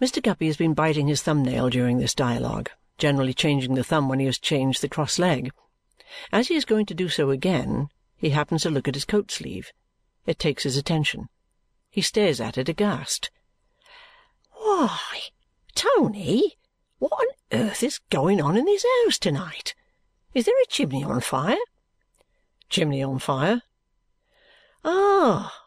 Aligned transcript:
Mr. 0.00 0.22
Guppy 0.22 0.46
has 0.46 0.56
been 0.56 0.74
biting 0.74 1.08
his 1.08 1.22
thumb-nail 1.22 1.68
during 1.70 1.98
this 1.98 2.14
dialogue, 2.14 2.70
generally 2.98 3.34
changing 3.34 3.74
the 3.74 3.82
thumb 3.82 4.08
when 4.08 4.20
he 4.20 4.26
has 4.26 4.38
changed 4.38 4.80
the 4.80 4.88
cross 4.88 5.18
leg. 5.18 5.50
As 6.32 6.48
he 6.48 6.54
is 6.54 6.64
going 6.64 6.86
to 6.86 6.94
do 6.94 7.08
so 7.08 7.30
again, 7.30 7.88
he 8.16 8.30
happens 8.30 8.62
to 8.62 8.70
look 8.70 8.86
at 8.86 8.94
his 8.94 9.04
coat-sleeve. 9.04 9.72
It 10.24 10.38
takes 10.38 10.62
his 10.62 10.76
attention. 10.76 11.28
He 11.90 12.00
stares 12.00 12.40
at 12.40 12.56
it 12.56 12.68
aghast. 12.68 13.30
"Why, 14.52 15.20
Tony, 15.74 16.56
what 16.98 17.12
on 17.12 17.26
earth 17.50 17.82
is 17.82 17.98
going 18.10 18.40
on 18.40 18.56
in 18.56 18.66
this 18.66 18.84
house 19.04 19.18
to-night? 19.18 19.74
Is 20.32 20.44
there 20.44 20.60
a 20.62 20.66
chimney 20.66 21.02
on 21.02 21.20
fire?" 21.20 21.58
"Chimney 22.68 23.02
on 23.02 23.18
fire?" 23.18 23.62
"Ah!" 24.84 25.64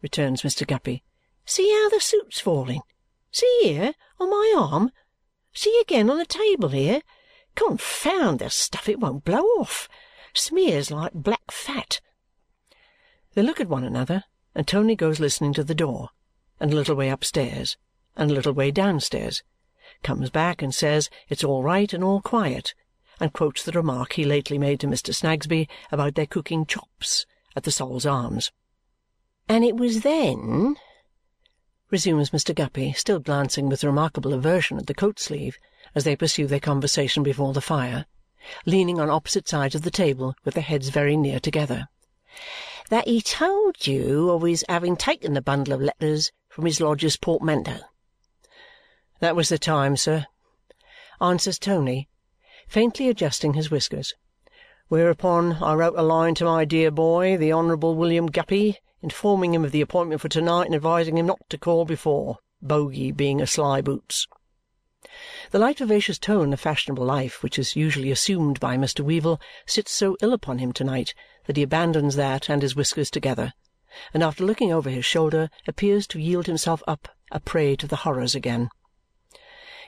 returns 0.00 0.42
Mr. 0.42 0.66
Guppy. 0.66 1.02
"See 1.44 1.70
how 1.70 1.90
the 1.90 2.00
soot's 2.00 2.40
falling. 2.40 2.80
See 3.36 3.60
here, 3.64 3.92
on 4.18 4.30
my 4.30 4.54
arm. 4.56 4.90
See 5.52 5.78
again 5.82 6.08
on 6.08 6.16
the 6.16 6.24
table 6.24 6.70
here. 6.70 7.02
Confound 7.54 8.38
the 8.38 8.48
stuff, 8.48 8.88
it 8.88 8.98
won't 8.98 9.26
blow 9.26 9.42
off. 9.60 9.90
Smears 10.32 10.90
like 10.90 11.12
black 11.12 11.50
fat." 11.50 12.00
They 13.34 13.42
look 13.42 13.60
at 13.60 13.68
one 13.68 13.84
another, 13.84 14.24
and 14.54 14.66
Tony 14.66 14.96
goes 14.96 15.20
listening 15.20 15.52
to 15.52 15.62
the 15.62 15.74
door, 15.74 16.08
and 16.58 16.72
a 16.72 16.74
little 16.74 16.94
way 16.94 17.10
upstairs, 17.10 17.76
and 18.16 18.30
a 18.30 18.34
little 18.34 18.54
way 18.54 18.70
downstairs, 18.70 19.42
comes 20.02 20.30
back 20.30 20.62
and 20.62 20.74
says 20.74 21.10
it's 21.28 21.44
all 21.44 21.62
right 21.62 21.92
and 21.92 22.02
all 22.02 22.22
quiet, 22.22 22.72
and 23.20 23.34
quotes 23.34 23.62
the 23.62 23.72
remark 23.72 24.14
he 24.14 24.24
lately 24.24 24.56
made 24.56 24.80
to 24.80 24.86
Mr. 24.86 25.14
Snagsby 25.14 25.68
about 25.92 26.14
their 26.14 26.24
cooking 26.24 26.64
chops 26.64 27.26
at 27.54 27.64
the 27.64 27.70
Sol's 27.70 28.06
Arms. 28.06 28.50
"And 29.46 29.62
it 29.62 29.76
was 29.76 30.00
then," 30.00 30.78
resumes 31.90 32.30
Mr. 32.30 32.54
Guppy, 32.54 32.92
still 32.92 33.18
glancing 33.18 33.68
with 33.68 33.84
remarkable 33.84 34.34
aversion 34.34 34.78
at 34.78 34.86
the 34.86 34.94
coat-sleeve 34.94 35.58
as 35.94 36.04
they 36.04 36.16
pursue 36.16 36.46
their 36.46 36.60
conversation 36.60 37.22
before 37.22 37.52
the 37.52 37.60
fire, 37.60 38.06
leaning 38.64 39.00
on 39.00 39.08
opposite 39.08 39.48
sides 39.48 39.74
of 39.74 39.82
the 39.82 39.90
table 39.90 40.34
with 40.44 40.54
their 40.54 40.62
heads 40.62 40.88
very 40.88 41.16
near 41.16 41.38
together, 41.38 41.88
"that 42.90 43.06
he 43.06 43.22
told 43.22 43.86
you 43.86 44.30
of 44.30 44.42
his 44.42 44.64
having 44.68 44.96
taken 44.96 45.34
the 45.34 45.42
bundle 45.42 45.74
of 45.74 45.80
letters 45.80 46.32
from 46.48 46.66
his 46.66 46.80
lodger's 46.80 47.16
portmanteau?" 47.16 47.80
"That 49.20 49.36
was 49.36 49.48
the 49.48 49.58
time, 49.58 49.96
sir," 49.96 50.26
answers 51.20 51.58
Tony, 51.58 52.08
faintly 52.68 53.08
adjusting 53.08 53.54
his 53.54 53.70
whiskers. 53.70 54.14
Whereupon 54.88 55.62
I 55.62 55.74
wrote 55.74 55.98
a 55.98 56.02
line 56.02 56.34
to 56.36 56.44
my 56.44 56.64
dear 56.64 56.90
boy, 56.90 57.36
the 57.36 57.52
Honourable 57.52 57.94
William 57.94 58.26
Guppy, 58.26 58.78
informing 59.02 59.54
him 59.54 59.64
of 59.64 59.72
the 59.72 59.80
appointment 59.80 60.20
for 60.20 60.28
to-night 60.28 60.66
and 60.66 60.74
advising 60.74 61.18
him 61.18 61.26
not 61.26 61.40
to 61.48 61.58
call 61.58 61.84
before, 61.84 62.38
Boguey 62.62 63.10
being 63.14 63.40
a 63.40 63.46
sly 63.46 63.80
boots. 63.80 64.26
The 65.50 65.58
light 65.58 65.78
vivacious 65.78 66.18
tone 66.18 66.52
of 66.52 66.60
fashionable 66.60 67.04
life 67.04 67.42
which 67.42 67.58
is 67.58 67.76
usually 67.76 68.10
assumed 68.10 68.58
by 68.58 68.76
Mr. 68.76 69.04
Weevle 69.04 69.40
sits 69.64 69.92
so 69.92 70.16
ill 70.20 70.32
upon 70.32 70.58
him 70.58 70.72
to-night 70.72 71.14
that 71.46 71.56
he 71.56 71.62
abandons 71.62 72.16
that 72.16 72.48
and 72.50 72.62
his 72.62 72.74
whiskers 72.74 73.10
together, 73.10 73.52
and 74.12 74.22
after 74.22 74.44
looking 74.44 74.72
over 74.72 74.90
his 74.90 75.04
shoulder 75.04 75.48
appears 75.68 76.06
to 76.08 76.20
yield 76.20 76.46
himself 76.46 76.82
up 76.88 77.08
a 77.30 77.38
prey 77.38 77.76
to 77.76 77.86
the 77.86 77.96
horrors 77.96 78.34
again. 78.34 78.70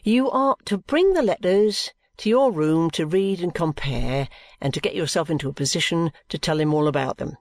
You 0.04 0.30
are 0.30 0.56
to 0.66 0.78
bring 0.78 1.14
the 1.14 1.22
letters 1.22 1.92
to 2.18 2.28
your 2.28 2.52
room 2.52 2.90
to 2.92 3.06
read 3.06 3.40
and 3.40 3.54
compare 3.54 4.28
and 4.60 4.72
to 4.74 4.80
get 4.80 4.94
yourself 4.94 5.30
into 5.30 5.48
a 5.48 5.52
position 5.52 6.12
to 6.28 6.38
tell 6.38 6.60
him 6.60 6.72
all 6.72 6.86
about 6.86 7.16
them. 7.16 7.36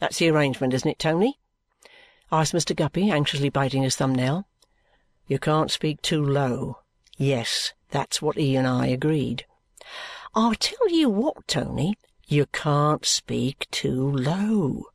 That's 0.00 0.18
the 0.18 0.30
arrangement, 0.30 0.72
isn't 0.72 0.90
it, 0.90 0.98
Tony?" 0.98 1.38
asks 2.32 2.54
Mr. 2.54 2.74
Guppy, 2.74 3.10
anxiously 3.10 3.50
biting 3.50 3.82
his 3.82 3.96
thumb-nail. 3.96 4.46
You 5.26 5.38
can't 5.38 5.70
speak 5.70 6.00
too 6.00 6.24
low. 6.24 6.78
Yes, 7.18 7.74
that's 7.90 8.22
what 8.22 8.36
he 8.36 8.56
and 8.56 8.66
I 8.66 8.86
agreed. 8.86 9.44
"I 10.34 10.54
tell 10.54 10.88
you 10.88 11.10
what, 11.10 11.46
Tony." 11.46 11.98
"You 12.26 12.46
can't 12.46 13.04
speak 13.04 13.66
too 13.70 14.10
low," 14.10 14.86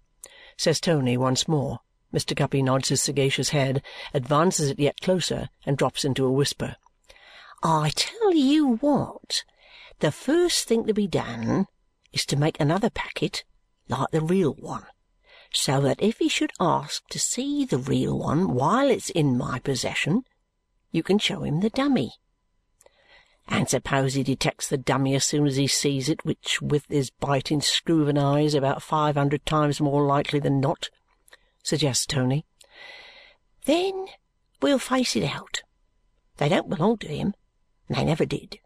says 0.57 0.81
Tony 0.81 1.17
once 1.17 1.47
more. 1.47 1.81
Mr. 2.11 2.35
Guppy 2.35 2.63
nods 2.63 2.89
his 2.89 3.03
sagacious 3.03 3.49
head, 3.49 3.83
advances 4.13 4.69
it 4.69 4.79
yet 4.79 5.01
closer, 5.01 5.49
and 5.65 5.77
drops 5.77 6.03
into 6.03 6.25
a 6.25 6.31
whisper. 6.31 6.77
I 7.61 7.91
tell 7.95 8.33
you 8.33 8.77
what. 8.77 9.43
The 9.99 10.11
first 10.11 10.67
thing 10.67 10.85
to 10.87 10.93
be 10.93 11.07
done 11.07 11.67
is 12.11 12.25
to 12.25 12.35
make 12.35 12.59
another 12.59 12.89
packet 12.89 13.43
like 13.87 14.09
the 14.11 14.21
real 14.21 14.53
one, 14.53 14.85
so 15.55 15.79
that 15.81 16.01
if 16.01 16.19
he 16.19 16.29
should 16.29 16.51
ask 16.59 17.07
to 17.07 17.19
see 17.19 17.65
the 17.65 17.77
real 17.77 18.19
one 18.19 18.53
while 18.53 18.89
it's 18.89 19.09
in 19.09 19.37
my 19.37 19.59
possession, 19.59 20.23
you 20.91 21.01
can 21.01 21.17
show 21.17 21.43
him 21.43 21.61
the 21.61 21.69
dummy. 21.69 22.13
And 23.47 23.69
suppose 23.69 24.15
he 24.15 24.23
detects 24.23 24.67
the 24.67 24.77
dummy 24.77 25.15
as 25.15 25.23
soon 25.23 25.45
as 25.45 25.55
he 25.55 25.67
sees 25.67 26.09
it, 26.09 26.25
which 26.25 26.61
with 26.61 26.85
his 26.89 27.09
biting 27.09 27.61
screw 27.61 28.01
of 28.01 28.07
an 28.07 28.17
eye 28.17 28.41
is 28.41 28.55
about 28.55 28.81
five 28.81 29.15
hundred 29.15 29.45
times 29.45 29.79
more 29.79 30.05
likely 30.05 30.39
than 30.39 30.59
not, 30.59 30.89
suggests 31.63 32.05
Tony. 32.05 32.45
Then 33.65 34.07
we'll 34.61 34.79
face 34.79 35.15
it 35.15 35.23
out. 35.23 35.61
They 36.37 36.49
don't 36.49 36.69
belong 36.69 36.97
to 36.97 37.07
him. 37.07 37.33
And 37.87 37.97
they 37.97 38.03
never 38.03 38.25
did. 38.25 38.59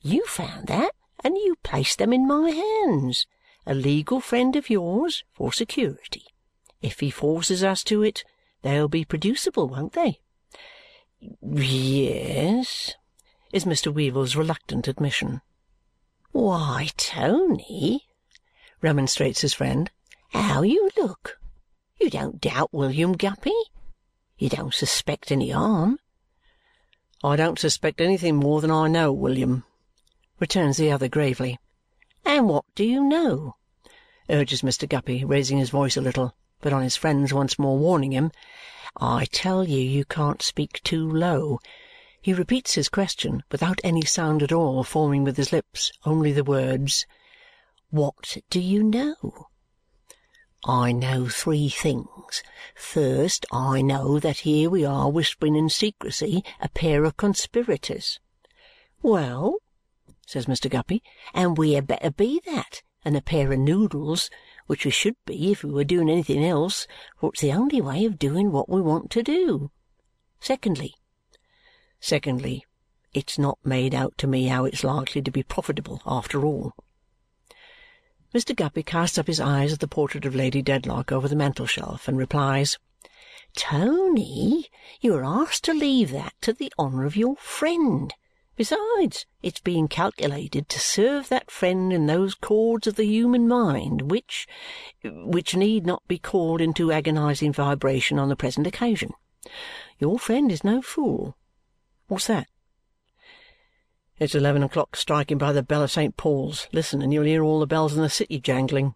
You 0.00 0.26
found 0.26 0.66
that, 0.66 0.92
and 1.22 1.36
you 1.36 1.56
placed 1.62 1.98
them 1.98 2.12
in 2.12 2.26
my 2.26 2.50
hands. 2.50 3.26
A 3.68 3.74
legal 3.74 4.20
friend 4.20 4.54
of 4.54 4.70
yours 4.70 5.24
for 5.32 5.52
security. 5.52 6.24
If 6.82 7.00
he 7.00 7.10
forces 7.10 7.64
us 7.64 7.82
to 7.84 8.02
it, 8.02 8.22
they'll 8.62 8.86
be 8.86 9.04
producible, 9.04 9.68
won't 9.68 9.94
they?" 9.94 10.20
"Yes," 11.42 12.94
is 13.52 13.64
Mr. 13.64 13.92
Weevle's 13.92 14.36
reluctant 14.36 14.86
admission. 14.86 15.40
"Why, 16.30 16.90
Tony," 16.96 18.06
remonstrates 18.80 19.40
his 19.40 19.54
friend, 19.54 19.90
"how 20.28 20.62
you 20.62 20.90
look! 20.96 21.40
You 22.00 22.08
don't 22.08 22.40
doubt 22.40 22.72
William 22.72 23.14
Guppy? 23.14 23.56
You 24.38 24.48
don't 24.48 24.74
suspect 24.74 25.32
any 25.32 25.50
harm? 25.50 25.98
"I 27.24 27.34
don't 27.34 27.58
suspect 27.58 28.00
anything 28.00 28.36
more 28.36 28.60
than 28.60 28.70
I 28.70 28.86
know, 28.86 29.12
William," 29.12 29.64
returns 30.38 30.76
the 30.76 30.92
other 30.92 31.08
gravely. 31.08 31.58
"And 32.28 32.48
what 32.48 32.64
do 32.74 32.82
you 32.82 33.04
know?" 33.04 33.54
urges 34.28 34.62
Mr. 34.62 34.88
Guppy, 34.88 35.24
raising 35.24 35.58
his 35.58 35.70
voice 35.70 35.96
a 35.96 36.00
little, 36.00 36.34
but 36.60 36.72
on 36.72 36.82
his 36.82 36.96
friend's 36.96 37.32
once 37.32 37.56
more 37.56 37.78
warning 37.78 38.10
him, 38.10 38.32
"I 38.96 39.26
tell 39.26 39.62
you 39.68 39.78
you 39.78 40.04
can't 40.04 40.42
speak 40.42 40.82
too 40.82 41.08
low," 41.08 41.60
he 42.20 42.32
repeats 42.34 42.74
his 42.74 42.88
question 42.88 43.44
without 43.52 43.80
any 43.84 44.04
sound 44.04 44.42
at 44.42 44.50
all 44.50 44.82
forming 44.82 45.22
with 45.22 45.36
his 45.36 45.52
lips, 45.52 45.92
only 46.04 46.32
the 46.32 46.42
words, 46.42 47.06
"What 47.90 48.38
do 48.50 48.58
you 48.58 48.82
know?" 48.82 49.46
I 50.64 50.90
know 50.90 51.28
three 51.28 51.68
things. 51.68 52.42
First, 52.74 53.46
I 53.52 53.82
know 53.82 54.18
that 54.18 54.38
here 54.38 54.68
we 54.68 54.84
are 54.84 55.12
whispering 55.12 55.54
in 55.54 55.68
secrecy, 55.68 56.42
a 56.58 56.68
pair 56.70 57.04
of 57.04 57.16
conspirators." 57.16 58.18
"Well," 59.00 59.58
says 60.26 60.46
Mr. 60.46 60.68
Guppy, 60.68 61.02
"and 61.32 61.56
we 61.56 61.72
had 61.72 61.86
better 61.86 62.10
be 62.10 62.40
that 62.46 62.82
than 63.04 63.14
a 63.14 63.22
pair 63.22 63.52
of 63.52 63.58
noodles, 63.60 64.28
which 64.66 64.84
we 64.84 64.90
should 64.90 65.14
be 65.24 65.52
if 65.52 65.62
we 65.62 65.70
were 65.70 65.84
doing 65.84 66.10
anything 66.10 66.44
else, 66.44 66.88
for 67.16 67.30
it's 67.30 67.40
the 67.40 67.52
only 67.52 67.80
way 67.80 68.04
of 68.04 68.18
doing 68.18 68.50
what 68.50 68.68
we 68.68 68.80
want 68.80 69.10
to 69.12 69.22
do. 69.22 69.70
Secondly," 70.40 70.94
"Secondly, 72.00 72.66
it's 73.14 73.38
not 73.38 73.58
made 73.64 73.94
out 73.94 74.18
to 74.18 74.26
me 74.26 74.48
how 74.48 74.64
it's 74.64 74.82
likely 74.82 75.22
to 75.22 75.30
be 75.30 75.42
profitable 75.42 76.02
after 76.04 76.44
all. 76.44 76.72
Mr. 78.34 78.54
Guppy 78.54 78.82
casts 78.82 79.16
up 79.16 79.28
his 79.28 79.40
eyes 79.40 79.72
at 79.72 79.78
the 79.78 79.88
portrait 79.88 80.26
of 80.26 80.34
Lady 80.34 80.60
Dedlock 80.60 81.12
over 81.12 81.28
the 81.28 81.36
mantel-shelf 81.36 82.08
and 82.08 82.18
replies, 82.18 82.76
"Tony, 83.54 84.66
you 85.00 85.14
are 85.14 85.24
asked 85.24 85.64
to 85.64 85.72
leave 85.72 86.10
that 86.10 86.34
to 86.40 86.52
the 86.52 86.72
honour 86.78 87.04
of 87.04 87.16
your 87.16 87.36
friend. 87.36 88.12
Besides, 88.56 89.26
it's 89.42 89.60
being 89.60 89.86
calculated 89.86 90.68
to 90.70 90.80
serve 90.80 91.28
that 91.28 91.50
friend 91.50 91.92
in 91.92 92.06
those 92.06 92.34
chords 92.34 92.86
of 92.86 92.96
the 92.96 93.04
human 93.04 93.46
mind 93.46 94.10
which 94.10 94.46
which 95.04 95.54
need 95.54 95.84
not 95.84 96.02
be 96.08 96.18
called 96.18 96.62
into 96.62 96.90
agonizing 96.90 97.52
vibration 97.52 98.18
on 98.18 98.30
the 98.30 98.36
present 98.36 98.66
occasion. 98.66 99.12
Your 99.98 100.18
friend 100.18 100.50
is 100.50 100.64
no 100.64 100.80
fool. 100.80 101.36
What's 102.08 102.28
that? 102.28 102.48
It's 104.18 104.34
eleven 104.34 104.62
o'clock 104.62 104.96
striking 104.96 105.36
by 105.36 105.52
the 105.52 105.62
bell 105.62 105.82
of 105.82 105.90
St. 105.90 106.16
Paul's. 106.16 106.66
Listen, 106.72 107.02
and 107.02 107.12
you'll 107.12 107.24
hear 107.24 107.42
all 107.42 107.60
the 107.60 107.66
bells 107.66 107.94
in 107.94 108.02
the 108.02 108.08
city 108.08 108.40
jangling. 108.40 108.94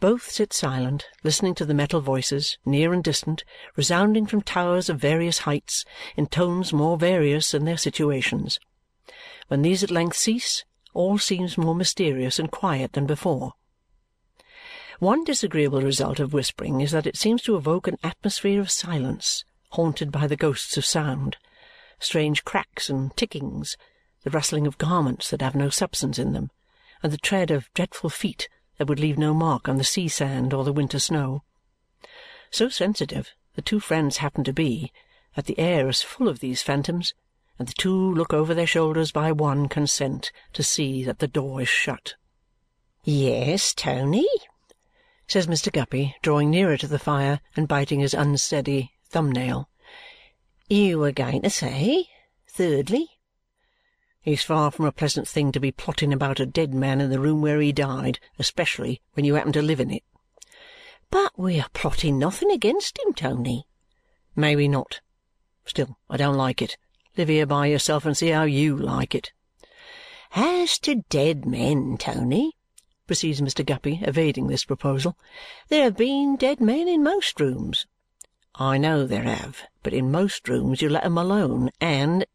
Both 0.00 0.30
sit 0.30 0.52
silent, 0.52 1.08
listening 1.24 1.56
to 1.56 1.64
the 1.64 1.74
metal 1.74 2.00
voices, 2.00 2.56
near 2.64 2.92
and 2.92 3.02
distant, 3.02 3.42
resounding 3.74 4.26
from 4.26 4.42
towers 4.42 4.88
of 4.88 5.00
various 5.00 5.38
heights, 5.38 5.84
in 6.16 6.26
tones 6.26 6.72
more 6.72 6.96
various 6.96 7.50
than 7.50 7.64
their 7.64 7.76
situations. 7.76 8.60
When 9.48 9.62
these 9.62 9.82
at 9.82 9.90
length 9.90 10.16
cease, 10.16 10.64
all 10.94 11.18
seems 11.18 11.58
more 11.58 11.74
mysterious 11.74 12.38
and 12.38 12.48
quiet 12.48 12.92
than 12.92 13.06
before. 13.06 13.54
One 15.00 15.24
disagreeable 15.24 15.82
result 15.82 16.20
of 16.20 16.32
whispering 16.32 16.80
is 16.80 16.92
that 16.92 17.06
it 17.06 17.16
seems 17.16 17.42
to 17.42 17.56
evoke 17.56 17.88
an 17.88 17.98
atmosphere 18.04 18.60
of 18.60 18.70
silence, 18.70 19.44
haunted 19.70 20.12
by 20.12 20.28
the 20.28 20.36
ghosts 20.36 20.76
of 20.76 20.84
sound, 20.84 21.38
strange 21.98 22.44
cracks 22.44 22.88
and 22.88 23.16
tickings, 23.16 23.76
the 24.22 24.30
rustling 24.30 24.66
of 24.68 24.78
garments 24.78 25.28
that 25.30 25.42
have 25.42 25.56
no 25.56 25.70
substance 25.70 26.20
in 26.20 26.34
them, 26.34 26.52
and 27.02 27.12
the 27.12 27.18
tread 27.18 27.50
of 27.50 27.72
dreadful 27.74 28.10
feet 28.10 28.48
that 28.78 28.88
would 28.88 29.00
leave 29.00 29.18
no 29.18 29.34
mark 29.34 29.68
on 29.68 29.76
the 29.76 29.84
sea 29.84 30.08
sand 30.08 30.54
or 30.54 30.64
the 30.64 30.72
winter 30.72 30.98
snow. 30.98 31.42
So 32.50 32.68
sensitive 32.68 33.34
the 33.54 33.62
two 33.62 33.80
friends 33.80 34.18
happen 34.18 34.44
to 34.44 34.52
be 34.52 34.92
that 35.34 35.46
the 35.46 35.58
air 35.58 35.88
is 35.88 36.00
full 36.00 36.28
of 36.28 36.40
these 36.40 36.62
phantoms, 36.62 37.12
and 37.58 37.66
the 37.68 37.74
two 37.74 38.14
look 38.14 38.32
over 38.32 38.54
their 38.54 38.66
shoulders 38.66 39.10
by 39.10 39.32
one 39.32 39.68
consent 39.68 40.30
to 40.52 40.62
see 40.62 41.02
that 41.02 41.18
the 41.18 41.26
door 41.28 41.60
is 41.60 41.68
shut. 41.68 42.14
"Yes, 43.02 43.74
Tony?" 43.74 44.28
says 45.26 45.46
Mr. 45.46 45.72
Guppy, 45.72 46.14
drawing 46.22 46.50
nearer 46.50 46.76
to 46.76 46.86
the 46.86 46.98
fire 46.98 47.40
and 47.56 47.66
biting 47.66 48.00
his 48.00 48.14
unsteady 48.14 48.92
thumb-nail. 49.04 49.68
"You 50.68 51.00
were 51.00 51.12
going 51.12 51.42
to 51.42 51.50
say, 51.50 52.08
thirdly?" 52.46 53.17
It's 54.30 54.42
far 54.42 54.70
from 54.70 54.84
a 54.84 54.92
pleasant 54.92 55.26
thing 55.26 55.52
to 55.52 55.58
be 55.58 55.72
plotting 55.72 56.12
about 56.12 56.38
a 56.38 56.44
dead 56.44 56.74
man 56.74 57.00
in 57.00 57.08
the 57.08 57.18
room 57.18 57.40
where 57.40 57.62
he 57.62 57.72
died, 57.72 58.20
especially 58.38 59.00
when 59.14 59.24
you 59.24 59.36
happen 59.36 59.54
to 59.54 59.62
live 59.62 59.80
in 59.80 59.90
it. 59.90 60.04
But 61.10 61.38
we 61.38 61.58
are 61.58 61.70
plotting 61.72 62.18
nothing 62.18 62.50
against 62.50 62.98
him, 62.98 63.14
Tony. 63.14 63.66
"May 64.36 64.54
we 64.54 64.68
not. 64.68 65.00
Still, 65.64 65.96
I 66.10 66.18
don't 66.18 66.36
like 66.36 66.60
it. 66.60 66.76
Live 67.16 67.28
here 67.28 67.46
by 67.46 67.68
yourself 67.68 68.04
and 68.04 68.14
see 68.14 68.28
how 68.28 68.42
you 68.42 68.76
like 68.76 69.14
it. 69.14 69.32
As 70.34 70.78
to 70.80 71.04
dead 71.08 71.46
men, 71.46 71.96
Tony, 71.96 72.54
proceeds 73.06 73.40
Mr. 73.40 73.64
Guppy, 73.64 74.00
evading 74.02 74.48
this 74.48 74.66
proposal, 74.66 75.16
there 75.68 75.84
have 75.84 75.96
been 75.96 76.36
dead 76.36 76.60
men 76.60 76.86
in 76.86 77.02
most 77.02 77.40
rooms. 77.40 77.86
I 78.56 78.76
know 78.76 79.06
there 79.06 79.22
have, 79.22 79.62
but 79.82 79.94
in 79.94 80.10
most 80.10 80.50
rooms 80.50 80.82
you 80.82 80.90
let 80.90 81.06
'em 81.06 81.16
alone, 81.16 81.70
and 81.80 82.26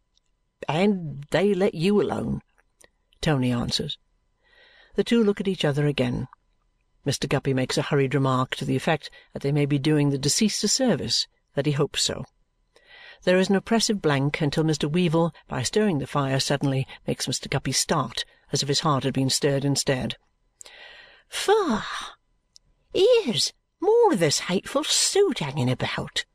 and 0.68 1.26
they 1.32 1.54
let 1.54 1.74
you 1.74 2.02
alone, 2.02 2.42
Tony 3.22 3.52
answers. 3.52 3.98
The 4.96 5.04
two 5.04 5.24
look 5.24 5.40
at 5.40 5.48
each 5.48 5.66
other 5.66 5.88
again. 5.88 6.28
Mr. 7.06 7.28
Guppy 7.28 7.54
makes 7.54 7.78
a 7.78 7.82
hurried 7.82 8.14
remark 8.14 8.56
to 8.56 8.66
the 8.66 8.76
effect 8.76 9.10
that 9.34 9.42
they 9.42 9.52
may 9.52 9.66
be 9.66 9.80
doing 9.80 10.10
the 10.10 10.18
deceased 10.18 10.64
a 10.64 10.68
service, 10.68 11.28
that 11.56 11.66
he 11.66 11.74
hopes 11.74 12.04
so. 12.04 12.26
There 13.24 13.38
is 13.38 13.50
an 13.50 13.56
oppressive 13.56 14.02
blank 14.02 14.42
until 14.42 14.64
Mr. 14.64 14.90
Weevle, 14.90 15.34
by 15.48 15.64
stirring 15.64 16.00
the 16.00 16.08
fire 16.08 16.40
suddenly, 16.40 16.88
makes 17.08 17.26
Mr. 17.26 17.50
Guppy 17.50 17.72
start 17.72 18.26
as 18.52 18.62
if 18.62 18.70
his 18.70 18.82
heart 18.82 19.04
had 19.04 19.14
been 19.14 19.30
stirred 19.30 19.66
instead. 19.66 20.16
Far! 21.28 21.84
Here's 22.94 23.52
more 23.82 24.14
of 24.14 24.20
this 24.20 24.40
hateful 24.40 24.84
suit 24.84 25.40
hanging 25.40 25.70
about, 25.70 26.26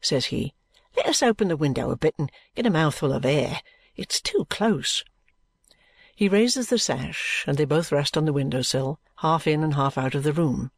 says 0.00 0.26
he. 0.26 0.54
Let 0.98 1.06
us 1.06 1.22
open 1.22 1.46
the 1.46 1.56
window 1.56 1.92
a 1.92 1.96
bit 1.96 2.16
and 2.18 2.28
get 2.56 2.66
a 2.66 2.70
mouthful 2.70 3.12
of 3.12 3.24
air. 3.24 3.60
It's 3.94 4.20
too 4.20 4.48
close. 4.50 5.04
He 6.12 6.28
raises 6.28 6.70
the 6.70 6.78
sash, 6.78 7.44
and 7.46 7.56
they 7.56 7.64
both 7.64 7.92
rest 7.92 8.16
on 8.16 8.24
the 8.24 8.32
window 8.32 8.62
sill, 8.62 8.98
half 9.18 9.46
in 9.46 9.62
and 9.62 9.74
half 9.74 9.96
out 9.96 10.16
of 10.16 10.24
the 10.24 10.32
room. 10.32 10.72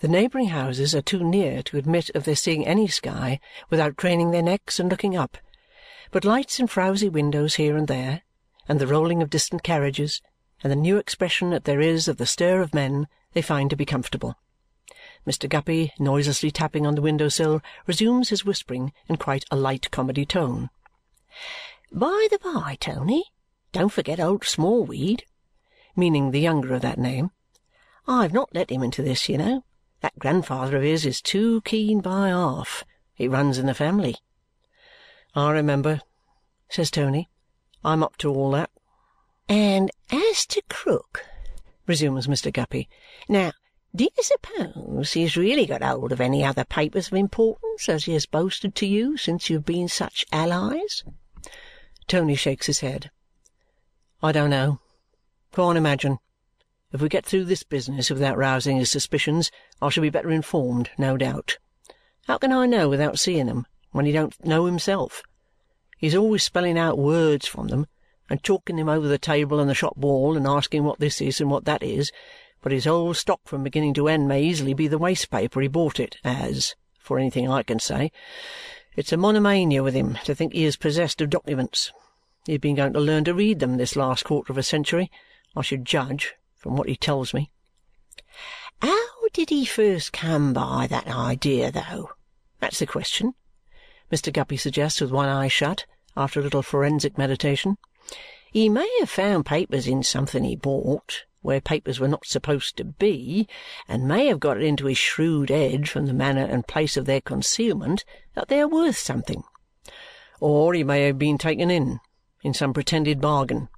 The 0.00 0.08
neighbouring 0.08 0.48
houses 0.48 0.92
are 0.92 1.02
too 1.02 1.22
near 1.22 1.62
to 1.62 1.78
admit 1.78 2.10
of 2.16 2.24
their 2.24 2.34
seeing 2.34 2.66
any 2.66 2.88
sky 2.88 3.38
without 3.70 3.94
craning 3.94 4.32
their 4.32 4.42
necks 4.42 4.80
and 4.80 4.90
looking 4.90 5.16
up, 5.16 5.38
but 6.10 6.24
lights 6.24 6.58
in 6.58 6.66
frowsy 6.66 7.08
windows 7.08 7.54
here 7.54 7.76
and 7.76 7.86
there, 7.86 8.22
and 8.68 8.80
the 8.80 8.88
rolling 8.88 9.22
of 9.22 9.30
distant 9.30 9.62
carriages, 9.62 10.20
and 10.64 10.72
the 10.72 10.76
new 10.76 10.96
expression 10.96 11.50
that 11.50 11.62
there 11.62 11.80
is 11.80 12.08
of 12.08 12.16
the 12.16 12.26
stir 12.26 12.60
of 12.60 12.74
men, 12.74 13.06
they 13.34 13.42
find 13.42 13.70
to 13.70 13.76
be 13.76 13.86
comfortable. 13.86 14.34
Mr. 15.26 15.48
Guppy, 15.48 15.92
noiselessly 15.98 16.50
tapping 16.50 16.86
on 16.86 16.94
the 16.94 17.02
window-sill, 17.02 17.62
resumes 17.86 18.28
his 18.28 18.44
whispering 18.44 18.92
in 19.08 19.16
quite 19.16 19.44
a 19.50 19.56
light 19.56 19.90
comedy 19.90 20.26
tone. 20.26 20.68
"By 21.90 22.28
the 22.30 22.38
by, 22.38 22.76
Tony, 22.78 23.32
don't 23.72 23.88
forget 23.88 24.20
old 24.20 24.44
Smallweed," 24.44 25.24
meaning 25.96 26.30
the 26.30 26.40
younger 26.40 26.74
of 26.74 26.82
that 26.82 26.98
name. 26.98 27.30
"I've 28.06 28.34
not 28.34 28.54
let 28.54 28.70
him 28.70 28.82
into 28.82 29.02
this, 29.02 29.28
you 29.28 29.38
know. 29.38 29.64
That 30.00 30.18
grandfather 30.18 30.76
of 30.76 30.82
his 30.82 31.06
is 31.06 31.22
too 31.22 31.62
keen 31.62 32.00
by 32.00 32.28
half. 32.28 32.84
It 33.16 33.30
runs 33.30 33.56
in 33.56 33.64
the 33.64 33.74
family." 33.74 34.16
"I 35.34 35.52
remember," 35.52 36.02
says 36.68 36.90
Tony. 36.90 37.30
"I'm 37.82 38.02
up 38.02 38.18
to 38.18 38.28
all 38.30 38.50
that." 38.50 38.70
"And 39.48 39.90
as 40.10 40.44
to 40.48 40.60
Krook," 40.68 41.24
resumes 41.86 42.26
Mr. 42.26 42.52
Guppy. 42.52 42.90
"Now 43.26 43.52
do 43.94 44.04
you 44.04 44.22
suppose 44.22 45.12
he 45.12 45.22
has 45.22 45.36
really 45.36 45.66
got 45.66 45.82
hold 45.82 46.10
of 46.10 46.20
any 46.20 46.44
other 46.44 46.64
papers 46.64 47.08
of 47.08 47.14
importance 47.14 47.88
as 47.88 48.04
he 48.04 48.12
has 48.12 48.26
boasted 48.26 48.74
to 48.74 48.86
you 48.86 49.16
since 49.16 49.48
you 49.48 49.56
have 49.56 49.64
been 49.64 49.88
such 49.88 50.24
allies?" 50.32 51.04
Tony 52.06 52.34
shakes 52.34 52.66
his 52.66 52.80
head. 52.80 53.10
"I 54.22 54.32
don't 54.32 54.50
know. 54.50 54.80
Can't 55.52 55.78
imagine. 55.78 56.18
If 56.92 57.00
we 57.00 57.08
get 57.08 57.26
through 57.26 57.44
this 57.44 57.62
business 57.62 58.10
without 58.10 58.36
rousing 58.36 58.76
his 58.76 58.90
suspicions, 58.90 59.50
I 59.80 59.88
shall 59.88 60.02
be 60.02 60.10
better 60.10 60.30
informed, 60.30 60.90
no 60.98 61.16
doubt. 61.16 61.58
How 62.26 62.38
can 62.38 62.52
I 62.52 62.66
know 62.66 62.88
without 62.88 63.18
seeing 63.18 63.46
them, 63.46 63.66
when 63.90 64.06
he 64.06 64.12
don't 64.12 64.44
know 64.44 64.64
himself? 64.64 65.22
He's 65.98 66.14
always 66.14 66.42
spelling 66.42 66.78
out 66.78 66.98
words 66.98 67.46
from 67.46 67.68
them, 67.68 67.86
and 68.30 68.42
chalking 68.42 68.76
them 68.76 68.88
over 68.88 69.06
the 69.06 69.18
table 69.18 69.60
and 69.60 69.68
the 69.68 69.74
shop 69.74 69.96
wall, 69.96 70.36
and 70.36 70.46
asking 70.46 70.84
what 70.84 71.00
this 71.00 71.20
is 71.20 71.40
and 71.40 71.50
what 71.50 71.64
that 71.64 71.82
is, 71.82 72.12
but 72.64 72.72
his 72.72 72.86
whole 72.86 73.12
stock 73.12 73.40
from 73.44 73.62
beginning 73.62 73.92
to 73.92 74.08
end 74.08 74.26
may 74.26 74.42
easily 74.42 74.72
be 74.72 74.88
the 74.88 74.96
waste 74.96 75.30
paper 75.30 75.60
he 75.60 75.68
bought 75.68 76.00
it 76.00 76.16
as, 76.24 76.74
for 76.98 77.18
anything 77.18 77.46
I 77.46 77.62
can 77.62 77.78
say. 77.78 78.10
It's 78.96 79.12
a 79.12 79.18
monomania 79.18 79.82
with 79.82 79.92
him 79.92 80.16
to 80.24 80.34
think 80.34 80.54
he 80.54 80.64
is 80.64 80.78
possessed 80.78 81.20
of 81.20 81.28
documents. 81.28 81.92
He's 82.46 82.60
been 82.60 82.74
going 82.74 82.94
to 82.94 83.00
learn 83.00 83.24
to 83.24 83.34
read 83.34 83.58
them 83.58 83.76
this 83.76 83.96
last 83.96 84.24
quarter 84.24 84.50
of 84.50 84.56
a 84.56 84.62
century, 84.62 85.10
I 85.54 85.60
should 85.60 85.84
judge, 85.84 86.36
from 86.56 86.74
what 86.74 86.88
he 86.88 86.96
tells 86.96 87.34
me. 87.34 87.50
How 88.80 89.28
did 89.34 89.50
he 89.50 89.66
first 89.66 90.14
come 90.14 90.54
by 90.54 90.86
that 90.88 91.06
idea, 91.06 91.70
though? 91.70 92.12
That's 92.60 92.78
the 92.78 92.86
question, 92.86 93.34
Mr. 94.10 94.32
Guppy 94.32 94.56
suggests 94.56 95.02
with 95.02 95.10
one 95.10 95.28
eye 95.28 95.48
shut, 95.48 95.84
after 96.16 96.40
a 96.40 96.42
little 96.42 96.62
forensic 96.62 97.18
meditation. 97.18 97.76
He 98.50 98.70
may 98.70 98.90
have 99.00 99.10
found 99.10 99.44
papers 99.44 99.86
in 99.86 100.02
something 100.02 100.44
he 100.44 100.56
bought, 100.56 101.24
where 101.44 101.60
papers 101.60 102.00
were 102.00 102.08
not 102.08 102.24
supposed 102.24 102.74
to 102.74 102.84
be, 102.84 103.46
and 103.86 104.08
may 104.08 104.28
have 104.28 104.40
got 104.40 104.56
it 104.56 104.62
into 104.62 104.86
his 104.86 104.96
shrewd 104.96 105.50
head 105.50 105.86
from 105.86 106.06
the 106.06 106.14
manner 106.14 106.42
and 106.42 106.66
place 106.66 106.96
of 106.96 107.04
their 107.04 107.20
concealment 107.20 108.02
that 108.34 108.48
they 108.48 108.62
are 108.62 108.66
worth 108.66 108.96
something. 108.96 109.42
Or 110.40 110.72
he 110.72 110.82
may 110.82 111.02
have 111.02 111.18
been 111.18 111.36
taken 111.36 111.70
in, 111.70 112.00
in 112.42 112.54
some 112.54 112.72
pretended 112.72 113.20
bargain. 113.20 113.68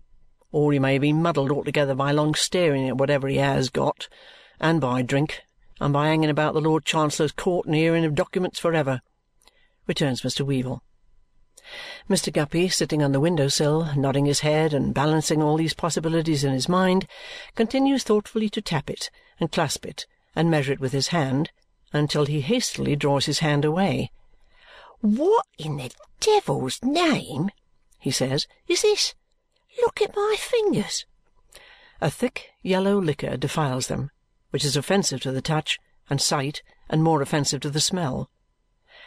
Or 0.52 0.72
he 0.72 0.78
may 0.78 0.92
have 0.92 1.02
been 1.02 1.20
muddled 1.20 1.50
altogether 1.50 1.96
by 1.96 2.12
long 2.12 2.36
staring 2.36 2.88
at 2.88 2.98
whatever 2.98 3.26
he 3.26 3.38
has 3.38 3.68
got, 3.68 4.08
and 4.60 4.80
by 4.80 5.02
drink, 5.02 5.42
and 5.80 5.92
by 5.92 6.06
hanging 6.06 6.30
about 6.30 6.54
the 6.54 6.60
Lord 6.60 6.84
Chancellor's 6.84 7.32
court 7.32 7.66
and 7.66 7.74
hearing 7.74 8.04
of 8.04 8.14
documents 8.14 8.60
for 8.60 8.74
ever, 8.74 9.00
returns 9.88 10.22
Mr. 10.22 10.46
Weevle. 10.46 10.82
Mr. 12.08 12.32
Guppy, 12.32 12.68
sitting 12.68 13.02
on 13.02 13.10
the 13.10 13.18
window-sill, 13.18 13.92
nodding 13.96 14.24
his 14.26 14.40
head 14.40 14.72
and 14.72 14.94
balancing 14.94 15.42
all 15.42 15.56
these 15.56 15.74
possibilities 15.74 16.44
in 16.44 16.52
his 16.52 16.68
mind, 16.68 17.08
continues 17.56 18.04
thoughtfully 18.04 18.48
to 18.48 18.62
tap 18.62 18.88
it, 18.88 19.10
and 19.40 19.50
clasp 19.50 19.84
it, 19.84 20.06
and 20.36 20.48
measure 20.48 20.72
it 20.72 20.78
with 20.78 20.92
his 20.92 21.08
hand, 21.08 21.50
until 21.92 22.26
he 22.26 22.40
hastily 22.40 22.94
draws 22.94 23.26
his 23.26 23.40
hand 23.40 23.64
away. 23.64 24.12
"What 25.00 25.46
in 25.58 25.76
the 25.76 25.90
devil's 26.20 26.80
name," 26.84 27.50
he 27.98 28.12
says, 28.12 28.46
"is 28.68 28.82
this? 28.82 29.14
Look 29.80 30.00
at 30.00 30.14
my 30.14 30.36
fingers!" 30.38 31.04
A 32.00 32.10
thick 32.12 32.50
yellow 32.62 33.00
liquor 33.00 33.36
defiles 33.36 33.88
them, 33.88 34.12
which 34.50 34.64
is 34.64 34.76
offensive 34.76 35.20
to 35.22 35.32
the 35.32 35.42
touch 35.42 35.80
and 36.08 36.20
sight 36.20 36.62
and 36.88 37.02
more 37.02 37.22
offensive 37.22 37.60
to 37.62 37.70
the 37.70 37.80
smell 37.80 38.30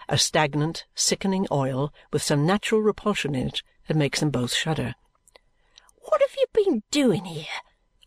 a 0.09 0.17
stagnant, 0.17 0.85
sickening 0.95 1.47
oil 1.51 1.93
with 2.11 2.21
some 2.21 2.45
natural 2.45 2.81
repulsion 2.81 3.35
in 3.35 3.47
it 3.47 3.61
that 3.87 3.95
makes 3.95 4.19
them 4.19 4.29
both 4.29 4.53
shudder. 4.53 4.95
"What 5.97 6.21
have 6.21 6.35
you 6.37 6.45
been 6.51 6.83
doing 6.91 7.25
here? 7.25 7.45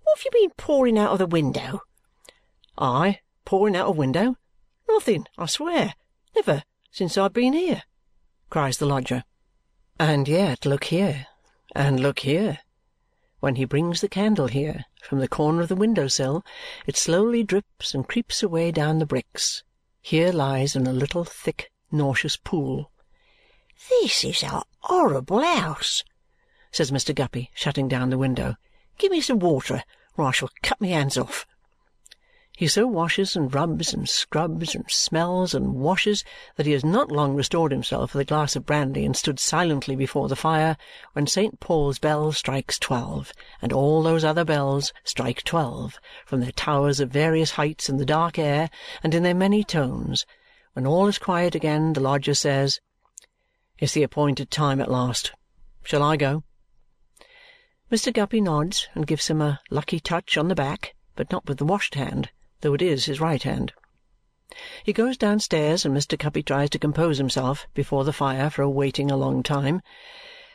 What 0.02 0.18
have 0.18 0.24
you 0.24 0.30
been 0.32 0.54
pouring 0.56 0.98
out 0.98 1.12
of 1.12 1.18
the 1.18 1.26
window?" 1.26 1.80
"I 2.76 3.20
pouring 3.44 3.76
out 3.76 3.88
of 3.88 3.96
window? 3.96 4.36
Nothing, 4.88 5.26
I 5.38 5.46
swear. 5.46 5.94
Never 6.34 6.64
since 6.90 7.16
I've 7.16 7.32
been 7.32 7.54
here," 7.54 7.84
cries 8.50 8.78
the 8.78 8.86
lodger. 8.86 9.24
And 9.98 10.28
yet 10.28 10.66
look 10.66 10.84
here, 10.84 11.28
and 11.74 12.00
look 12.00 12.20
here. 12.20 12.60
When 13.40 13.56
he 13.56 13.64
brings 13.64 14.00
the 14.00 14.08
candle 14.08 14.46
here, 14.46 14.84
from 15.02 15.18
the 15.18 15.26
corner 15.26 15.62
of 15.62 15.68
the 15.68 15.74
window-sill, 15.74 16.44
it 16.86 16.96
slowly 16.96 17.42
drips 17.42 17.94
and 17.94 18.06
creeps 18.06 18.42
away 18.42 18.70
down 18.70 18.98
the 18.98 19.06
bricks. 19.06 19.64
Here 20.00 20.30
lies 20.30 20.76
in 20.76 20.86
a 20.86 20.92
little 20.92 21.24
thick 21.24 21.71
nauseous 21.92 22.36
pool. 22.36 22.90
"This 23.90 24.24
is 24.24 24.42
a 24.42 24.62
horrible 24.80 25.42
house," 25.42 26.02
says 26.70 26.90
Mr. 26.90 27.14
Guppy, 27.14 27.50
shutting 27.54 27.86
down 27.86 28.08
the 28.08 28.16
window. 28.16 28.56
"Give 28.96 29.12
me 29.12 29.20
some 29.20 29.38
water, 29.38 29.84
or 30.16 30.24
I 30.24 30.30
shall 30.30 30.50
cut 30.62 30.80
my 30.80 30.88
hands 30.88 31.18
off." 31.18 31.46
He 32.54 32.68
so 32.68 32.86
washes 32.86 33.34
and 33.34 33.52
rubs 33.52 33.94
and 33.94 34.08
scrubs 34.08 34.74
and 34.74 34.88
smells 34.90 35.54
and 35.54 35.74
washes 35.74 36.22
that 36.56 36.66
he 36.66 36.72
has 36.72 36.84
not 36.84 37.10
long 37.10 37.34
restored 37.34 37.72
himself 37.72 38.14
with 38.14 38.20
a 38.20 38.24
glass 38.28 38.54
of 38.54 38.66
brandy 38.66 39.04
and 39.04 39.16
stood 39.16 39.40
silently 39.40 39.96
before 39.96 40.28
the 40.28 40.36
fire 40.36 40.76
when 41.14 41.26
Saint 41.26 41.60
Paul's 41.60 41.98
bell 41.98 42.30
strikes 42.30 42.78
twelve 42.78 43.32
and 43.60 43.72
all 43.72 44.02
those 44.02 44.22
other 44.22 44.44
bells 44.44 44.92
strike 45.02 45.42
twelve 45.44 45.98
from 46.24 46.40
their 46.40 46.52
towers 46.52 47.00
of 47.00 47.10
various 47.10 47.52
heights 47.52 47.88
in 47.88 47.96
the 47.96 48.04
dark 48.04 48.38
air 48.38 48.70
and 49.02 49.14
in 49.14 49.22
their 49.22 49.34
many 49.34 49.64
tones. 49.64 50.24
When 50.74 50.86
all 50.86 51.06
is 51.06 51.18
quiet 51.18 51.54
again, 51.54 51.92
the 51.92 52.00
lodger 52.00 52.34
says, 52.34 52.80
"It's 53.78 53.94
the 53.94 54.02
appointed 54.02 54.50
time 54.50 54.80
at 54.80 54.90
last. 54.90 55.32
Shall 55.82 56.02
I 56.02 56.16
go?" 56.16 56.44
Mr. 57.90 58.12
Guppy 58.12 58.40
nods 58.40 58.88
and 58.94 59.06
gives 59.06 59.28
him 59.28 59.40
a 59.40 59.60
lucky 59.70 60.00
touch 60.00 60.36
on 60.36 60.48
the 60.48 60.54
back, 60.54 60.94
but 61.14 61.30
not 61.30 61.46
with 61.46 61.58
the 61.58 61.64
washed 61.64 61.94
hand 61.94 62.30
though 62.62 62.74
it 62.74 62.82
is 62.82 63.04
his 63.04 63.20
right 63.20 63.42
hand. 63.42 63.72
He 64.84 64.92
goes 64.92 65.16
downstairs, 65.16 65.84
and 65.84 65.96
Mr. 65.96 66.16
Guppy 66.16 66.42
tries 66.42 66.70
to 66.70 66.78
compose 66.78 67.18
himself 67.18 67.66
before 67.74 68.04
the 68.04 68.12
fire 68.12 68.48
for 68.50 68.68
waiting 68.68 69.10
a 69.10 69.16
long 69.16 69.42
time. 69.42 69.82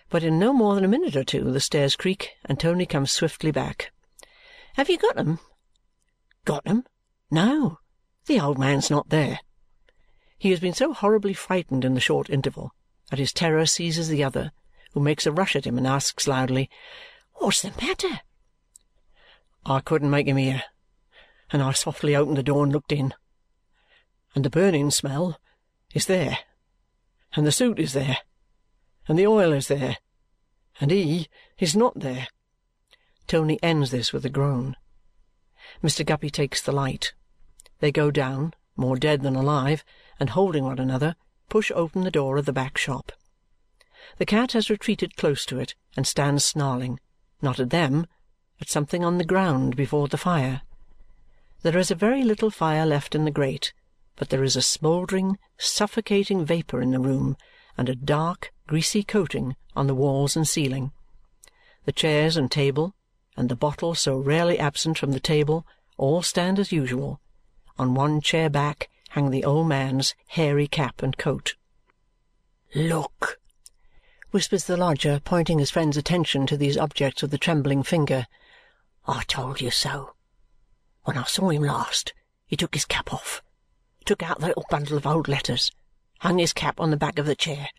But 0.09 0.23
in 0.23 0.39
no 0.39 0.53
more 0.53 0.75
than 0.75 0.85
a 0.85 0.87
minute 0.87 1.15
or 1.15 1.23
two 1.23 1.51
the 1.51 1.59
stairs 1.59 1.95
creak, 1.95 2.35
and 2.45 2.59
Tony 2.59 2.85
comes 2.85 3.11
swiftly 3.11 3.51
back. 3.51 3.91
"Have 4.75 4.89
you 4.89 4.97
got 4.97 5.17
'em?" 5.17 5.39
"Got 6.45 6.63
'em? 6.65 6.85
No. 7.29 7.79
The 8.25 8.39
old 8.39 8.57
man's 8.57 8.89
not 8.89 9.09
there." 9.09 9.39
He 10.37 10.51
has 10.51 10.59
been 10.59 10.73
so 10.73 10.93
horribly 10.93 11.33
frightened 11.33 11.83
in 11.83 11.93
the 11.93 11.99
short 11.99 12.29
interval 12.29 12.73
that 13.09 13.19
his 13.19 13.33
terror 13.33 13.65
seizes 13.65 14.07
the 14.07 14.23
other, 14.23 14.51
who 14.93 14.99
makes 14.99 15.25
a 15.25 15.31
rush 15.31 15.55
at 15.55 15.65
him 15.65 15.77
and 15.77 15.87
asks 15.87 16.27
loudly, 16.27 16.69
"What's 17.35 17.61
the 17.61 17.73
matter?" 17.81 18.21
"I 19.65 19.79
couldn't 19.79 20.09
make 20.09 20.27
him 20.27 20.37
hear 20.37 20.63
and 21.51 21.61
I 21.61 21.71
softly 21.71 22.15
opened 22.15 22.37
the 22.37 22.43
door 22.43 22.63
and 22.63 22.71
looked 22.71 22.91
in. 22.91 23.13
And 24.35 24.43
the 24.43 24.49
burning 24.49 24.91
smell 24.91 25.39
is 25.93 26.05
there, 26.05 26.39
and 27.33 27.45
the 27.45 27.51
soot 27.51 27.79
is 27.79 27.93
there, 27.93 28.17
and 29.07 29.17
the 29.17 29.27
oil 29.27 29.53
is 29.53 29.67
there, 29.67 29.97
and 30.79 30.91
he 30.91 31.29
is 31.57 31.75
not 31.75 31.99
there." 31.99 32.27
Tony 33.27 33.59
ends 33.63 33.91
this 33.91 34.13
with 34.13 34.25
a 34.25 34.29
groan. 34.29 34.75
Mr. 35.81 36.05
Guppy 36.05 36.29
takes 36.29 36.61
the 36.61 36.71
light. 36.71 37.13
They 37.79 37.91
go 37.91 38.11
down, 38.11 38.53
more 38.77 38.97
dead 38.97 39.21
than 39.21 39.35
alive, 39.35 39.83
and 40.19 40.29
holding 40.29 40.63
one 40.63 40.79
another, 40.79 41.15
push 41.49 41.71
open 41.73 42.03
the 42.03 42.11
door 42.11 42.37
of 42.37 42.45
the 42.45 42.53
back 42.53 42.77
shop. 42.77 43.11
The 44.17 44.25
cat 44.25 44.53
has 44.53 44.69
retreated 44.69 45.17
close 45.17 45.45
to 45.47 45.59
it 45.59 45.75
and 45.95 46.07
stands 46.07 46.45
snarling, 46.45 46.99
not 47.41 47.59
at 47.59 47.69
them, 47.69 48.07
at 48.61 48.69
something 48.69 49.03
on 49.03 49.17
the 49.17 49.25
ground 49.25 49.75
before 49.75 50.07
the 50.07 50.17
fire. 50.17 50.61
There 51.61 51.77
is 51.77 51.91
a 51.91 51.95
very 51.95 52.23
little 52.23 52.51
fire 52.51 52.85
left 52.85 53.15
in 53.15 53.25
the 53.25 53.31
grate, 53.31 53.73
but 54.15 54.29
there 54.29 54.43
is 54.43 54.55
a 54.55 54.61
smouldering, 54.61 55.37
suffocating 55.57 56.45
vapour 56.45 56.81
in 56.81 56.91
the 56.91 56.99
room 56.99 57.37
and 57.77 57.89
a 57.89 57.95
dark, 57.95 58.51
greasy 58.67 59.03
coating 59.03 59.55
on 59.75 59.87
the 59.87 59.95
walls 59.95 60.35
and 60.35 60.47
ceiling. 60.47 60.91
The 61.85 61.91
chairs 61.91 62.35
and 62.35 62.51
table, 62.51 62.95
and 63.35 63.49
the 63.49 63.55
bottle 63.55 63.93
so 63.93 64.17
rarely 64.17 64.57
absent 64.57 64.97
from 64.97 65.11
the 65.11 65.19
table, 65.19 65.65
all 65.97 66.21
stand 66.21 66.59
as 66.59 66.71
usual. 66.71 67.21
On 67.79 67.93
one 67.93 68.21
chair 68.21 68.49
back 68.49 68.89
hang 69.09 69.29
the 69.29 69.43
old 69.45 69.67
man's 69.67 70.15
hairy 70.27 70.67
cap 70.67 71.03
and 71.03 71.17
coat. 71.17 71.55
"Look!" 72.73 73.39
whispers 74.31 74.65
the 74.65 74.77
lodger, 74.77 75.19
pointing 75.23 75.59
his 75.59 75.71
friend's 75.71 75.95
attention 75.95 76.47
to 76.47 76.57
these 76.57 76.77
objects 76.77 77.21
with 77.21 77.33
a 77.33 77.37
trembling 77.37 77.83
finger. 77.83 78.25
"I 79.05 79.23
told 79.23 79.61
you 79.61 79.71
so. 79.71 80.15
When 81.03 81.17
I 81.17 81.23
saw 81.23 81.49
him 81.49 81.61
last, 81.61 82.13
he 82.47 82.55
took 82.55 82.73
his 82.73 82.85
cap 82.85 83.13
off, 83.13 83.41
took 84.05 84.23
out 84.23 84.39
the 84.39 84.47
little 84.47 84.65
bundle 84.69 84.97
of 84.97 85.05
old 85.05 85.27
letters, 85.27 85.71
hung 86.19 86.39
his 86.39 86.53
cap 86.53 86.79
on 86.79 86.89
the 86.91 86.97
back 86.97 87.19
of 87.19 87.25
the 87.25 87.35
chair. 87.35 87.69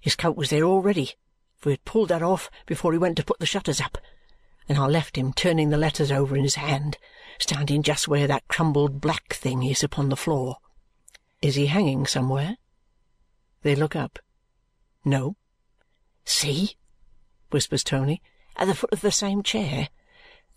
His 0.00 0.16
coat 0.16 0.36
was 0.36 0.50
there 0.50 0.64
already, 0.64 1.14
for 1.56 1.68
he 1.70 1.74
had 1.74 1.84
pulled 1.84 2.08
that 2.08 2.22
off 2.22 2.50
before 2.64 2.92
he 2.92 2.98
went 2.98 3.16
to 3.18 3.24
put 3.24 3.38
the 3.38 3.46
shutters 3.46 3.80
up, 3.80 3.98
and 4.68 4.78
I 4.78 4.86
left 4.86 5.16
him 5.16 5.32
turning 5.32 5.70
the 5.70 5.76
letters 5.76 6.10
over 6.10 6.36
in 6.36 6.42
his 6.42 6.56
hand, 6.56 6.98
standing 7.38 7.82
just 7.82 8.08
where 8.08 8.26
that 8.26 8.48
crumbled 8.48 9.00
black 9.00 9.34
thing 9.34 9.62
is 9.62 9.82
upon 9.82 10.08
the 10.08 10.16
floor. 10.16 10.56
Is 11.42 11.54
he 11.54 11.66
hanging 11.66 12.06
somewhere? 12.06 12.56
They 13.62 13.74
look 13.74 13.94
up. 13.94 14.18
No. 15.04 15.36
See, 16.24 16.76
whispers 17.50 17.84
Tony, 17.84 18.22
at 18.56 18.66
the 18.66 18.74
foot 18.74 18.92
of 18.92 19.00
the 19.00 19.12
same 19.12 19.42
chair 19.42 19.88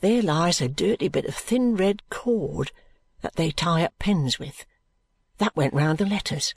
there 0.02 0.22
lies 0.22 0.62
a 0.62 0.70
dirty 0.70 1.10
bit 1.10 1.26
of 1.26 1.36
thin 1.36 1.76
red 1.76 2.02
cord 2.10 2.72
that 3.22 3.36
they 3.36 3.52
tie 3.52 3.84
up 3.84 3.98
pens 4.00 4.40
with. 4.40 4.66
That 5.38 5.56
went 5.56 5.74
round 5.74 5.98
the 5.98 6.06
letters. 6.06 6.54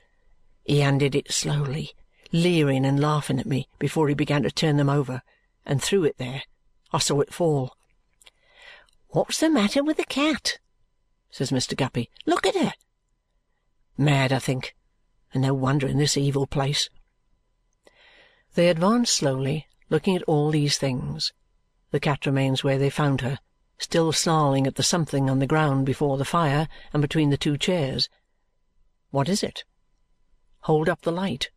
He 0.65 0.81
undid 0.81 1.15
it 1.15 1.33
slowly, 1.33 1.93
leering 2.31 2.87
and 2.87 3.01
laughing 3.01 3.41
at 3.41 3.47
me 3.47 3.69
before 3.81 4.09
he 4.09 4.15
began 4.15 4.45
to 4.45 4.51
turn 4.51 4.77
them 4.77 4.89
over, 4.89 5.23
and 5.67 5.83
threw 5.83 6.05
it 6.05 6.19
there. 6.19 6.43
I 6.93 6.99
saw 6.99 7.21
it 7.21 7.33
fall. 7.33 7.77
"What's 9.09 9.41
the 9.41 9.49
matter 9.49 9.83
with 9.83 9.97
the 9.97 10.05
cat?" 10.05 10.59
says 11.31 11.51
Mr. 11.51 11.77
Guppy. 11.77 12.11
"Look 12.27 12.47
at 12.47 12.55
her!" 12.55 12.75
Mad, 13.97 14.33
I 14.33 14.39
think, 14.39 14.77
and 15.33 15.43
no 15.43 15.55
wonder 15.55 15.87
in 15.87 15.97
this 15.97 16.17
evil 16.17 16.47
place. 16.47 16.91
They 18.55 18.69
advance 18.69 19.11
slowly, 19.11 19.69
looking 19.89 20.17
at 20.17 20.23
all 20.25 20.51
these 20.51 20.77
things. 20.77 21.33
The 21.91 22.01
cat 22.01 22.27
remains 22.27 22.63
where 22.63 22.79
they 22.79 22.91
found 22.91 23.23
her, 23.23 23.39
still 23.79 24.13
snarling 24.13 24.67
at 24.67 24.75
the 24.75 24.83
something 24.83 25.31
on 25.31 25.39
the 25.39 25.47
ground 25.47 25.87
before 25.87 26.19
the 26.19 26.25
fire 26.25 26.69
and 26.93 27.01
between 27.01 27.31
the 27.31 27.39
two 27.39 27.57
chairs. 27.57 28.11
What 29.11 29.29
is 29.29 29.43
it? 29.43 29.65
Hold 30.65 30.89
up 30.89 31.03
the 31.03 31.13
light. 31.13 31.51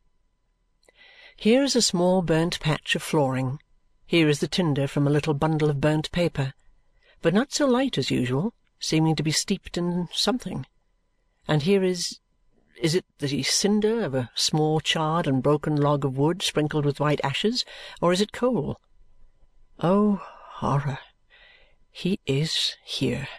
Here 1.36 1.63
is 1.63 1.75
a 1.75 1.82
small 1.82 2.22
burnt 2.22 2.60
patch 2.62 2.96
of 2.96 3.04
flooring. 3.04 3.60
Here 4.07 4.29
is 4.29 4.39
the 4.39 4.47
tinder 4.47 4.88
from 4.88 5.07
a 5.07 5.12
little 5.12 5.33
bundle 5.33 5.69
of 5.69 5.81
burnt 5.81 6.12
paper, 6.12 6.53
but 7.21 7.33
not 7.33 7.53
so 7.53 7.65
light 7.65 7.97
as 7.97 8.12
usual, 8.12 8.53
seeming 8.79 9.15
to 9.15 9.24
be 9.24 9.31
steeped 9.31 9.77
in 9.77 10.09
something. 10.13 10.65
And 11.47 11.63
here 11.63 11.83
is 11.83 12.19
is 12.81 12.93
it 12.93 13.05
the 13.19 13.41
cinder 13.43 14.03
of 14.03 14.13
a 14.13 14.29
small 14.35 14.81
charred 14.81 15.27
and 15.27 15.41
broken 15.41 15.77
log 15.77 16.03
of 16.03 16.17
wood 16.17 16.41
sprinkled 16.41 16.85
with 16.85 17.00
white 17.00 17.21
ashes, 17.24 17.63
or 18.01 18.12
is 18.12 18.19
it 18.19 18.33
coal? 18.33 18.79
Oh, 19.79 20.21
horror! 20.55 21.00
He 21.89 22.19
is 22.25 22.75
here. 22.83 23.29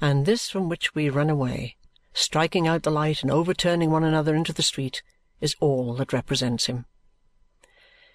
And 0.00 0.24
this 0.24 0.48
from 0.48 0.70
which 0.70 0.94
we 0.94 1.10
run 1.10 1.28
away, 1.28 1.76
striking 2.14 2.66
out 2.66 2.82
the 2.84 2.90
light 2.90 3.22
and 3.22 3.30
overturning 3.30 3.90
one 3.90 4.02
another 4.02 4.34
into 4.34 4.54
the 4.54 4.62
street, 4.62 5.02
is 5.40 5.54
all 5.60 5.94
that 5.96 6.12
represents 6.12 6.66
him. 6.66 6.86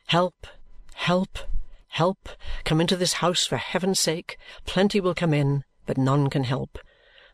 Help, 0.08 0.48
help, 0.98 1.40
help! 1.88 2.28
Come 2.66 2.82
into 2.82 2.98
this 2.98 3.14
house 3.14 3.46
for 3.46 3.56
heaven's 3.56 4.00
sake! 4.00 4.38
Plenty 4.66 5.00
will 5.00 5.14
come 5.14 5.34
in, 5.34 5.64
but 5.86 5.98
none 5.98 6.30
can 6.30 6.44
help. 6.44 6.78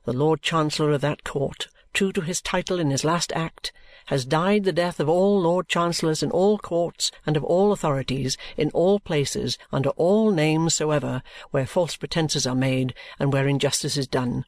The 0.05 0.13
Lord 0.13 0.41
Chancellor 0.43 0.91
of 0.91 1.01
that 1.01 1.23
court, 1.23 1.69
true 1.91 2.11
to 2.11 2.21
his 2.21 2.41
title 2.41 2.79
in 2.79 2.91
his 2.91 3.03
last 3.03 3.31
act, 3.33 3.71
has 4.07 4.25
died 4.25 4.63
the 4.63 4.71
death 4.71 4.99
of 4.99 5.09
all 5.09 5.41
Lord 5.41 5.67
Chancellors 5.67 6.21
in 6.21 6.29
all 6.29 6.59
courts 6.59 7.09
and 7.25 7.35
of 7.35 7.43
all 7.43 7.71
authorities, 7.71 8.37
in 8.57 8.69
all 8.71 8.99
places, 8.99 9.57
under 9.71 9.89
all 9.91 10.29
names 10.29 10.75
soever, 10.75 11.23
where 11.49 11.65
false 11.65 11.95
pretences 11.95 12.45
are 12.45 12.53
made 12.53 12.93
and 13.17 13.33
where 13.33 13.47
injustice 13.47 13.97
is 13.97 14.07
done. 14.07 14.45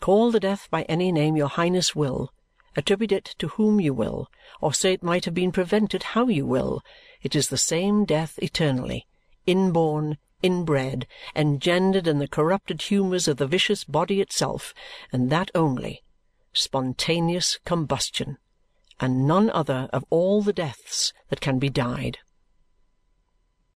Call 0.00 0.30
the 0.30 0.38
death 0.38 0.68
by 0.70 0.82
any 0.82 1.10
name 1.10 1.36
your 1.36 1.48
Highness 1.48 1.96
will, 1.96 2.30
attribute 2.78 3.10
it 3.10 3.34
to 3.38 3.48
whom 3.48 3.80
you 3.80 3.92
will, 3.92 4.30
or 4.60 4.72
say 4.72 4.92
it 4.92 5.02
might 5.02 5.24
have 5.24 5.34
been 5.34 5.50
prevented 5.52 6.02
how 6.14 6.28
you 6.28 6.46
will, 6.46 6.80
it 7.20 7.34
is 7.34 7.48
the 7.48 7.58
same 7.58 8.04
death 8.04 8.38
eternally, 8.40 9.04
inborn, 9.46 10.16
inbred, 10.42 11.06
engendered 11.34 12.06
in 12.06 12.18
the 12.18 12.28
corrupted 12.28 12.80
humours 12.80 13.26
of 13.26 13.36
the 13.36 13.46
vicious 13.48 13.82
body 13.82 14.20
itself, 14.20 14.72
and 15.12 15.28
that 15.28 15.50
only 15.54 16.04
spontaneous 16.52 17.58
combustion 17.64 18.38
and 19.00 19.26
none 19.26 19.50
other 19.50 19.88
of 19.92 20.04
all 20.10 20.40
the 20.42 20.52
deaths 20.52 21.12
that 21.28 21.40
can 21.40 21.58
be 21.58 21.68
died. 21.68 22.18